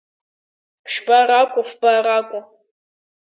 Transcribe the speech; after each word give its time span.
Ԥшьба 0.83 1.19
ракәу, 1.29 1.63
фба 1.69 1.91
ракәу? 2.05 2.41